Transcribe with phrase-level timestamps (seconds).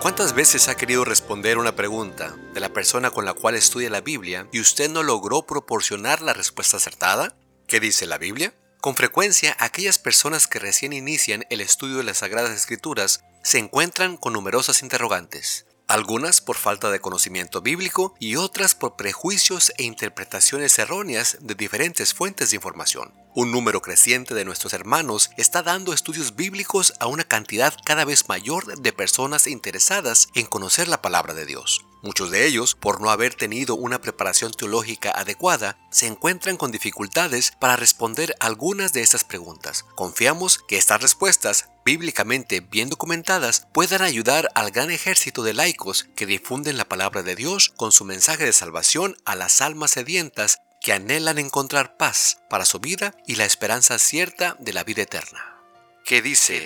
[0.00, 4.00] ¿Cuántas veces ha querido responder una pregunta de la persona con la cual estudia la
[4.00, 7.36] Biblia y usted no logró proporcionar la respuesta acertada?
[7.66, 8.54] ¿Qué dice la Biblia?
[8.80, 14.16] Con frecuencia, aquellas personas que recién inician el estudio de las Sagradas Escrituras se encuentran
[14.16, 20.78] con numerosas interrogantes algunas por falta de conocimiento bíblico y otras por prejuicios e interpretaciones
[20.78, 23.12] erróneas de diferentes fuentes de información.
[23.34, 28.28] Un número creciente de nuestros hermanos está dando estudios bíblicos a una cantidad cada vez
[28.28, 31.84] mayor de personas interesadas en conocer la palabra de Dios.
[32.02, 37.52] Muchos de ellos, por no haber tenido una preparación teológica adecuada, se encuentran con dificultades
[37.60, 39.84] para responder algunas de estas preguntas.
[39.94, 46.26] Confiamos que estas respuestas, bíblicamente bien documentadas, puedan ayudar al gran ejército de laicos que
[46.26, 50.94] difunden la palabra de Dios con su mensaje de salvación a las almas sedientas que
[50.94, 55.59] anhelan encontrar paz para su vida y la esperanza cierta de la vida eterna.
[56.10, 56.60] ¿Qué dice,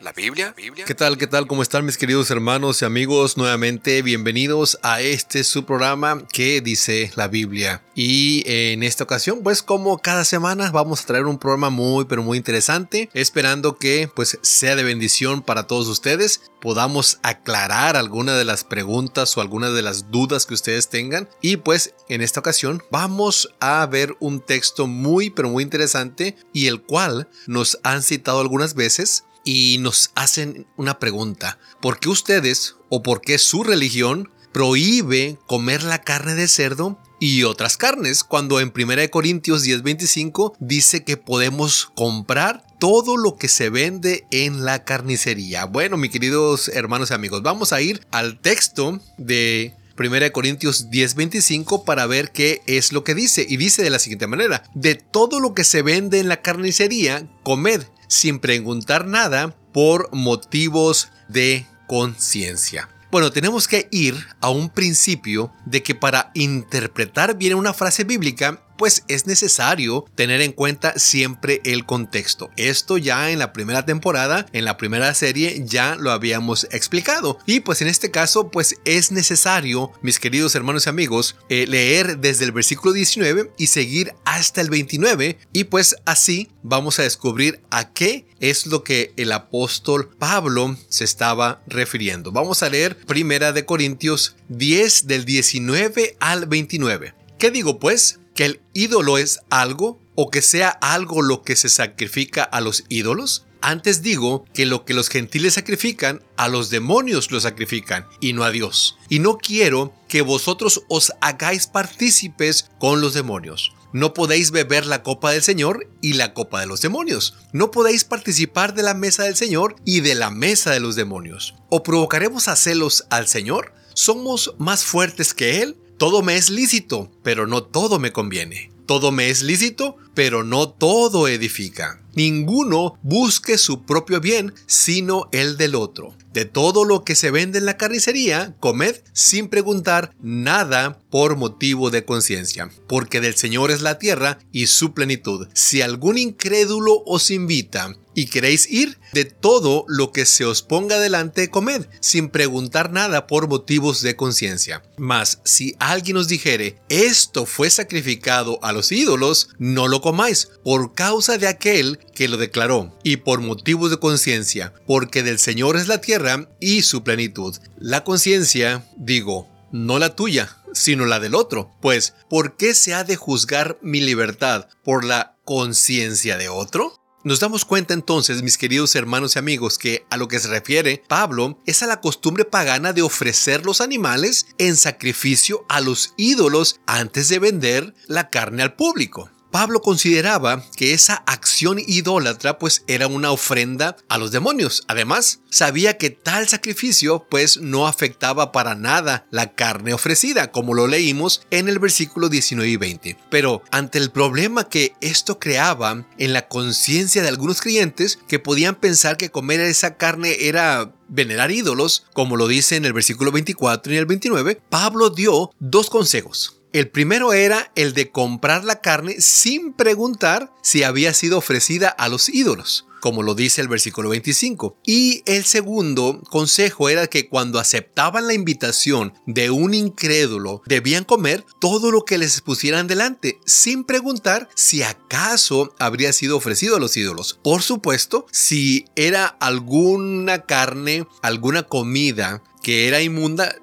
[0.00, 0.54] la Biblia?
[0.86, 1.18] ¿Qué tal?
[1.18, 1.48] ¿Qué tal?
[1.48, 3.36] ¿Cómo están mis queridos hermanos y amigos?
[3.36, 7.82] Nuevamente bienvenidos a este su programa ¿Qué dice la Biblia?
[7.96, 12.22] Y en esta ocasión, pues como cada semana vamos a traer un programa muy pero
[12.22, 18.44] muy interesante, esperando que pues sea de bendición para todos ustedes, podamos aclarar alguna de
[18.44, 22.82] las preguntas o algunas de las dudas que ustedes tengan y pues en esta ocasión
[22.90, 28.40] vamos a ver un texto muy pero muy interesante y el cual nos han citado
[28.74, 31.58] veces y nos hacen una pregunta.
[31.80, 37.44] ¿Por qué ustedes o por qué su religión prohíbe comer la carne de cerdo y
[37.44, 43.68] otras carnes, cuando en 1 Corintios 10:25 dice que podemos comprar todo lo que se
[43.68, 45.66] vende en la carnicería.
[45.66, 51.84] Bueno, mis queridos hermanos y amigos, vamos a ir al texto de 1 Corintios 10:25
[51.84, 53.44] para ver qué es lo que dice.
[53.46, 57.28] Y dice de la siguiente manera, de todo lo que se vende en la carnicería,
[57.42, 62.88] comed sin preguntar nada por motivos de conciencia.
[63.10, 68.60] Bueno, tenemos que ir a un principio de que para interpretar bien una frase bíblica
[68.80, 72.48] pues es necesario tener en cuenta siempre el contexto.
[72.56, 77.36] Esto ya en la primera temporada, en la primera serie, ya lo habíamos explicado.
[77.44, 82.20] Y pues en este caso, pues es necesario, mis queridos hermanos y amigos, eh, leer
[82.20, 85.36] desde el versículo 19 y seguir hasta el 29.
[85.52, 91.04] Y pues así vamos a descubrir a qué es lo que el apóstol Pablo se
[91.04, 92.32] estaba refiriendo.
[92.32, 97.12] Vamos a leer Primera de Corintios 10 del 19 al 29.
[97.38, 98.20] ¿Qué digo pues?
[98.40, 102.84] Que el ídolo es algo o que sea algo lo que se sacrifica a los
[102.88, 103.44] ídolos?
[103.60, 108.42] Antes digo que lo que los gentiles sacrifican, a los demonios lo sacrifican y no
[108.42, 108.96] a Dios.
[109.10, 113.74] Y no quiero que vosotros os hagáis partícipes con los demonios.
[113.92, 117.34] No podéis beber la copa del Señor y la copa de los demonios.
[117.52, 121.56] No podéis participar de la mesa del Señor y de la mesa de los demonios.
[121.68, 123.74] ¿O provocaremos a celos al Señor?
[123.92, 125.76] ¿Somos más fuertes que Él?
[126.00, 128.72] Todo me es lícito, pero no todo me conviene.
[128.86, 132.00] Todo me es lícito, pero no todo edifica.
[132.14, 136.16] Ninguno busque su propio bien, sino el del otro.
[136.32, 141.90] De todo lo que se vende en la carnicería, comed sin preguntar nada por motivo
[141.90, 145.48] de conciencia, porque del Señor es la tierra y su plenitud.
[145.52, 150.98] Si algún incrédulo os invita y queréis ir, de todo lo que se os ponga
[150.98, 154.82] delante, comed, sin preguntar nada por motivos de conciencia.
[154.96, 160.94] Mas si alguien os dijere, esto fue sacrificado a los ídolos, no lo comáis, por
[160.94, 165.88] causa de aquel que lo declaró, y por motivos de conciencia, porque del Señor es
[165.88, 167.56] la tierra y su plenitud.
[167.78, 171.70] La conciencia, digo, no la tuya, sino la del otro.
[171.80, 176.99] Pues, ¿por qué se ha de juzgar mi libertad por la conciencia de otro?
[177.22, 181.02] Nos damos cuenta entonces, mis queridos hermanos y amigos, que a lo que se refiere
[181.06, 186.80] Pablo es a la costumbre pagana de ofrecer los animales en sacrificio a los ídolos
[186.86, 189.30] antes de vender la carne al público.
[189.50, 194.84] Pablo consideraba que esa acción idólatra pues era una ofrenda a los demonios.
[194.86, 200.86] Además, sabía que tal sacrificio pues no afectaba para nada la carne ofrecida, como lo
[200.86, 203.16] leímos en el versículo 19 y 20.
[203.30, 208.76] Pero ante el problema que esto creaba en la conciencia de algunos creyentes que podían
[208.76, 213.92] pensar que comer esa carne era venerar ídolos, como lo dice en el versículo 24
[213.92, 216.59] y el 29, Pablo dio dos consejos.
[216.72, 222.08] El primero era el de comprar la carne sin preguntar si había sido ofrecida a
[222.08, 224.76] los ídolos como lo dice el versículo 25.
[224.86, 231.44] Y el segundo consejo era que cuando aceptaban la invitación de un incrédulo, debían comer
[231.60, 236.96] todo lo que les pusieran delante, sin preguntar si acaso habría sido ofrecido a los
[236.96, 237.40] ídolos.
[237.42, 243.54] Por supuesto, si era alguna carne, alguna comida que era inmunda,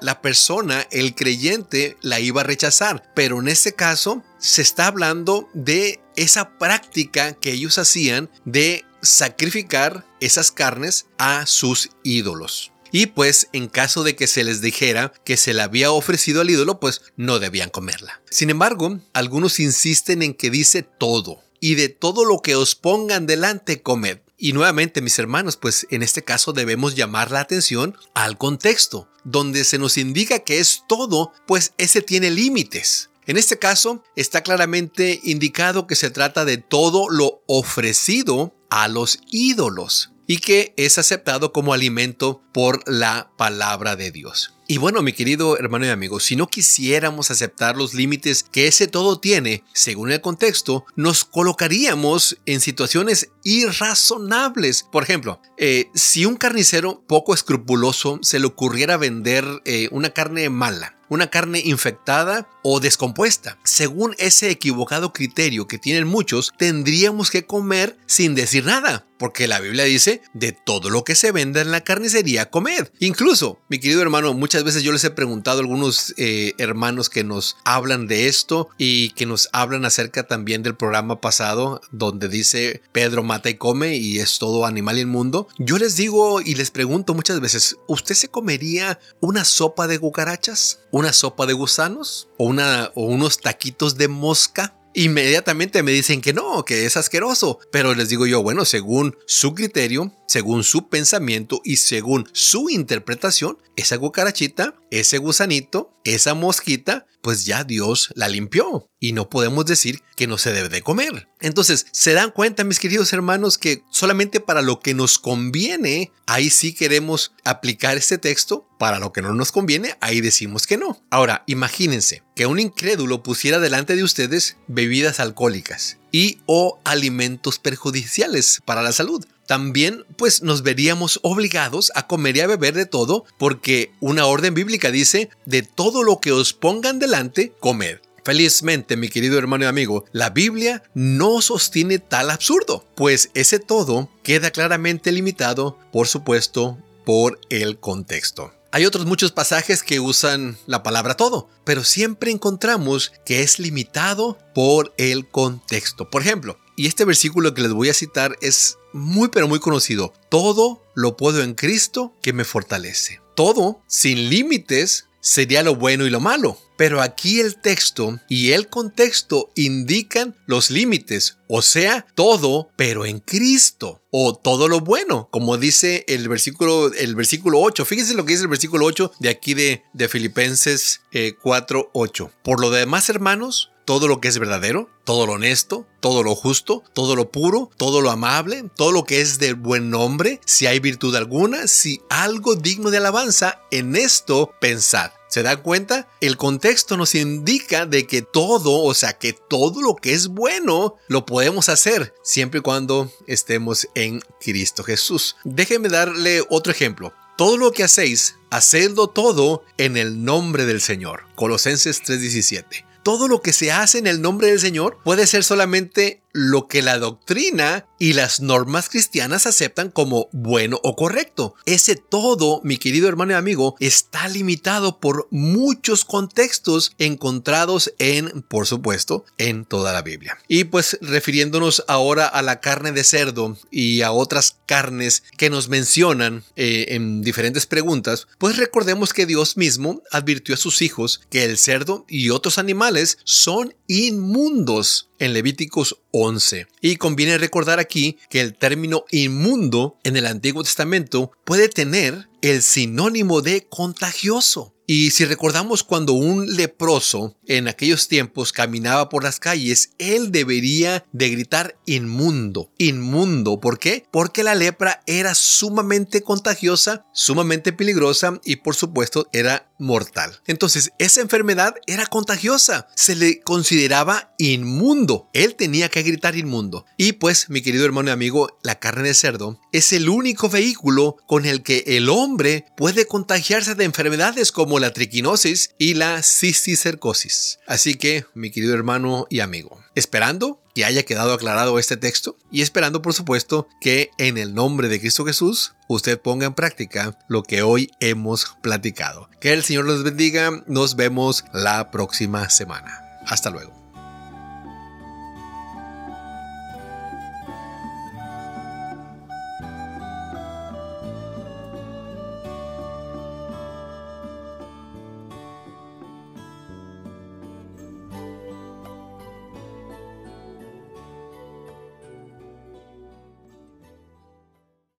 [0.00, 3.10] la persona, el creyente, la iba a rechazar.
[3.14, 10.06] Pero en este caso se está hablando de esa práctica que ellos hacían de sacrificar
[10.20, 12.72] esas carnes a sus ídolos.
[12.92, 16.50] Y pues en caso de que se les dijera que se le había ofrecido al
[16.50, 18.22] ídolo, pues no debían comerla.
[18.30, 23.26] Sin embargo, algunos insisten en que dice todo, y de todo lo que os pongan
[23.26, 24.18] delante comed.
[24.38, 29.64] Y nuevamente, mis hermanos, pues en este caso debemos llamar la atención al contexto, donde
[29.64, 33.10] se nos indica que es todo, pues ese tiene límites.
[33.26, 39.20] En este caso, está claramente indicado que se trata de todo lo ofrecido a los
[39.30, 44.55] ídolos y que es aceptado como alimento por la palabra de Dios.
[44.68, 48.88] Y bueno, mi querido hermano y amigo, si no quisiéramos aceptar los límites que ese
[48.88, 54.82] todo tiene, según el contexto, nos colocaríamos en situaciones irrazonables.
[54.82, 60.50] Por ejemplo, eh, si un carnicero poco escrupuloso se le ocurriera vender eh, una carne
[60.50, 63.58] mala, una carne infectada o descompuesta.
[63.62, 69.60] Según ese equivocado criterio que tienen muchos, tendríamos que comer sin decir nada, porque la
[69.60, 72.88] Biblia dice, de todo lo que se venda en la carnicería, comed.
[72.98, 77.24] Incluso, mi querido hermano, muchas veces yo les he preguntado a algunos eh, hermanos que
[77.24, 82.82] nos hablan de esto y que nos hablan acerca también del programa pasado donde dice
[82.92, 85.48] Pedro mata y come y es todo animal inmundo.
[85.58, 90.80] Yo les digo y les pregunto muchas veces, ¿usted se comería una sopa de cucarachas?
[90.90, 92.28] ¿Una sopa de gusanos?
[92.36, 92.52] ¿O,
[92.94, 94.74] unos taquitos de mosca?
[94.98, 97.58] Inmediatamente me dicen que no, que es asqueroso.
[97.70, 103.58] Pero les digo yo, bueno, según su criterio, según su pensamiento y según su interpretación,
[103.76, 110.00] esa cucarachita, ese gusanito, esa mosquita, pues ya Dios la limpió y no podemos decir
[110.14, 111.28] que no se debe de comer.
[111.40, 116.50] Entonces, se dan cuenta, mis queridos hermanos, que solamente para lo que nos conviene, ahí
[116.50, 121.02] sí queremos aplicar este texto, para lo que no nos conviene, ahí decimos que no.
[121.10, 128.62] Ahora, imagínense que un incrédulo pusiera delante de ustedes bebidas alcohólicas y o alimentos perjudiciales
[128.64, 133.24] para la salud también pues nos veríamos obligados a comer y a beber de todo
[133.38, 137.98] porque una orden bíblica dice, de todo lo que os pongan delante, comed.
[138.24, 144.10] Felizmente, mi querido hermano y amigo, la Biblia no sostiene tal absurdo, pues ese todo
[144.24, 148.52] queda claramente limitado, por supuesto, por el contexto.
[148.72, 154.36] Hay otros muchos pasajes que usan la palabra todo, pero siempre encontramos que es limitado
[154.54, 156.10] por el contexto.
[156.10, 160.12] Por ejemplo, y este versículo que les voy a citar es muy pero muy conocido.
[160.28, 163.20] Todo lo puedo en Cristo que me fortalece.
[163.34, 166.58] Todo, sin límites, sería lo bueno y lo malo.
[166.76, 173.20] Pero aquí el texto y el contexto indican los límites, o sea, todo, pero en
[173.20, 177.84] Cristo, o todo lo bueno, como dice el versículo, el versículo 8.
[177.86, 181.00] Fíjense lo que dice el versículo 8 de aquí de, de Filipenses
[181.42, 182.30] 4, eh, 8.
[182.44, 186.82] Por lo demás, hermanos, todo lo que es verdadero, todo lo honesto, todo lo justo,
[186.92, 190.80] todo lo puro, todo lo amable, todo lo que es de buen nombre, si hay
[190.80, 195.12] virtud alguna, si algo digno de alabanza, en esto pensad.
[195.28, 196.08] ¿Se da cuenta?
[196.20, 200.96] El contexto nos indica de que todo, o sea, que todo lo que es bueno,
[201.08, 205.36] lo podemos hacer siempre y cuando estemos en Cristo Jesús.
[205.44, 207.12] Déjenme darle otro ejemplo.
[207.36, 211.24] Todo lo que hacéis, hacedlo todo en el nombre del Señor.
[211.34, 216.22] Colosenses 3:17 todo lo que se hace en el nombre del Señor puede ser solamente
[216.36, 221.54] lo que la doctrina y las normas cristianas aceptan como bueno o correcto.
[221.64, 228.66] Ese todo, mi querido hermano y amigo, está limitado por muchos contextos encontrados en, por
[228.66, 230.38] supuesto, en toda la Biblia.
[230.46, 235.70] Y pues refiriéndonos ahora a la carne de cerdo y a otras carnes que nos
[235.70, 241.44] mencionan eh, en diferentes preguntas, pues recordemos que Dios mismo advirtió a sus hijos que
[241.44, 246.66] el cerdo y otros animales son inmundos en Levíticos 11.
[246.80, 252.62] Y conviene recordar aquí que el término inmundo en el Antiguo Testamento puede tener el
[252.62, 254.75] sinónimo de contagioso.
[254.86, 261.04] Y si recordamos cuando un leproso en aquellos tiempos caminaba por las calles, él debería
[261.12, 263.60] de gritar inmundo, inmundo.
[263.60, 264.06] ¿Por qué?
[264.12, 270.40] Porque la lepra era sumamente contagiosa, sumamente peligrosa y por supuesto era mortal.
[270.46, 275.28] Entonces, esa enfermedad era contagiosa, se le consideraba inmundo.
[275.32, 276.86] Él tenía que gritar inmundo.
[276.96, 281.16] Y pues, mi querido hermano y amigo, la carne de cerdo es el único vehículo
[281.26, 287.58] con el que el hombre puede contagiarse de enfermedades la triquinosis y la cisticercosis.
[287.66, 292.62] Así que, mi querido hermano y amigo, esperando que haya quedado aclarado este texto y
[292.62, 297.42] esperando por supuesto que en el nombre de Cristo Jesús usted ponga en práctica lo
[297.42, 299.30] que hoy hemos platicado.
[299.40, 303.20] Que el Señor los bendiga, nos vemos la próxima semana.
[303.26, 303.75] Hasta luego.